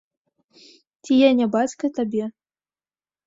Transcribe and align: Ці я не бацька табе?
Ці 1.03 1.13
я 1.17 1.29
не 1.41 1.47
бацька 1.55 1.85
табе? 1.99 2.25